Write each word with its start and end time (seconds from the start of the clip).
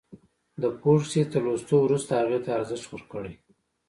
د 0.61 0.63
فورډ 0.77 1.03
د 1.03 1.05
کيسې 1.11 1.21
تر 1.31 1.41
لوستو 1.47 1.75
وروسته 1.81 2.11
هغې 2.21 2.39
ته 2.45 2.49
ارزښت 2.59 2.87
ورکړئ. 2.91 3.33